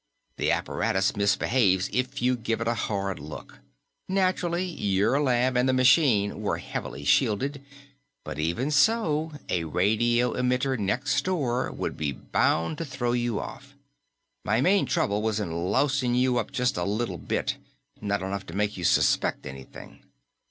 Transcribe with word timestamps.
The 0.37 0.49
apparatus 0.49 1.15
misbehaves 1.15 1.87
if 1.93 2.23
you 2.23 2.35
give 2.35 2.59
it 2.59 2.67
a 2.67 2.73
hard 2.73 3.19
look. 3.19 3.59
Naturally, 4.09 4.65
your 4.65 5.21
lab 5.21 5.55
and 5.55 5.69
the 5.69 5.73
machine 5.73 6.41
were 6.41 6.57
heavily 6.57 7.03
shielded, 7.05 7.63
but 8.23 8.39
even 8.39 8.71
so, 8.71 9.33
a 9.47 9.65
radio 9.65 10.33
emitter 10.33 10.75
next 10.75 11.23
door 11.23 11.71
would 11.71 11.97
be 11.97 12.11
bound 12.13 12.79
to 12.79 12.85
throw 12.85 13.11
you 13.11 13.39
off. 13.39 13.75
My 14.43 14.59
main 14.59 14.87
trouble 14.87 15.21
was 15.21 15.39
in 15.39 15.65
lousing 15.69 16.15
you 16.15 16.39
up 16.39 16.51
just 16.51 16.77
a 16.77 16.83
little 16.83 17.19
bit, 17.19 17.57
not 18.01 18.23
enough 18.23 18.47
to 18.47 18.55
make 18.55 18.77
you 18.77 18.83
suspect 18.83 19.45
anything. 19.45 20.01